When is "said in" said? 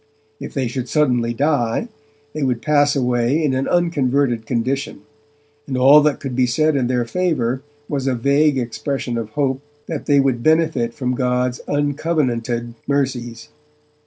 6.47-6.87